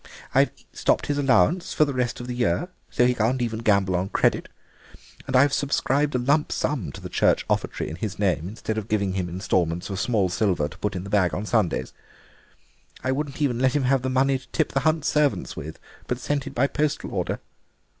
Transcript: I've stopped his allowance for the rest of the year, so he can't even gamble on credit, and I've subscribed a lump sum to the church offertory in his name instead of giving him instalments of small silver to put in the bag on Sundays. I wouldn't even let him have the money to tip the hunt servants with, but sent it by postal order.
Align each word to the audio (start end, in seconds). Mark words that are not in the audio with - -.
I've 0.33 0.49
stopped 0.73 1.05
his 1.05 1.19
allowance 1.19 1.73
for 1.75 1.85
the 1.85 1.93
rest 1.93 2.19
of 2.19 2.25
the 2.25 2.33
year, 2.33 2.69
so 2.89 3.05
he 3.05 3.13
can't 3.13 3.39
even 3.39 3.59
gamble 3.59 3.95
on 3.95 4.09
credit, 4.09 4.49
and 5.27 5.35
I've 5.35 5.53
subscribed 5.53 6.15
a 6.15 6.17
lump 6.17 6.51
sum 6.51 6.91
to 6.93 7.01
the 7.01 7.07
church 7.07 7.45
offertory 7.47 7.87
in 7.87 7.97
his 7.97 8.17
name 8.17 8.47
instead 8.49 8.79
of 8.79 8.87
giving 8.87 9.13
him 9.13 9.29
instalments 9.29 9.91
of 9.91 9.99
small 9.99 10.27
silver 10.29 10.67
to 10.67 10.77
put 10.79 10.95
in 10.95 11.03
the 11.03 11.11
bag 11.11 11.35
on 11.35 11.45
Sundays. 11.45 11.93
I 13.03 13.11
wouldn't 13.11 13.43
even 13.43 13.59
let 13.59 13.75
him 13.75 13.83
have 13.83 14.01
the 14.01 14.09
money 14.09 14.39
to 14.39 14.47
tip 14.47 14.71
the 14.71 14.79
hunt 14.89 15.05
servants 15.05 15.55
with, 15.55 15.77
but 16.07 16.17
sent 16.17 16.47
it 16.47 16.55
by 16.55 16.65
postal 16.65 17.13
order. 17.13 17.39